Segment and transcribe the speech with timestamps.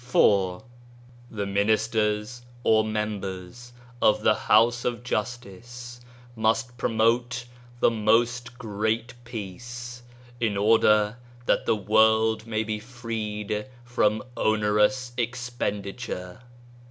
[0.05, 0.63] 23 4."
[1.37, 6.01] The Ministers (or members) of the House of Justice
[6.35, 12.79] must promote * The most Great Peace * in order that the world may be
[12.79, 16.39] freed from oner •ous expenditure.